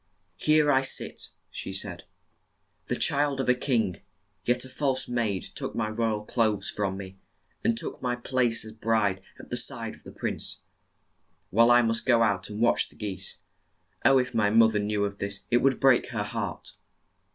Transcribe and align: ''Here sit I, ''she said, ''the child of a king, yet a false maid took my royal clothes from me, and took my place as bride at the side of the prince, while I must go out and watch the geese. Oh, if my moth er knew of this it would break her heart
''Here 0.35 0.65
sit 0.83 1.27
I, 1.29 1.29
''she 1.51 1.71
said, 1.71 2.05
''the 2.87 2.95
child 2.95 3.39
of 3.39 3.47
a 3.47 3.53
king, 3.53 4.01
yet 4.43 4.65
a 4.65 4.69
false 4.69 5.07
maid 5.07 5.43
took 5.53 5.75
my 5.75 5.89
royal 5.89 6.25
clothes 6.25 6.71
from 6.71 6.97
me, 6.97 7.19
and 7.63 7.77
took 7.77 8.01
my 8.01 8.15
place 8.15 8.65
as 8.65 8.71
bride 8.71 9.21
at 9.39 9.51
the 9.51 9.57
side 9.57 9.93
of 9.93 10.03
the 10.03 10.11
prince, 10.11 10.61
while 11.51 11.69
I 11.69 11.83
must 11.83 12.07
go 12.07 12.23
out 12.23 12.49
and 12.49 12.59
watch 12.59 12.89
the 12.89 12.95
geese. 12.95 13.41
Oh, 14.03 14.17
if 14.17 14.33
my 14.33 14.49
moth 14.49 14.73
er 14.73 14.79
knew 14.79 15.05
of 15.05 15.19
this 15.19 15.45
it 15.51 15.57
would 15.57 15.79
break 15.79 16.07
her 16.09 16.23
heart 16.23 16.71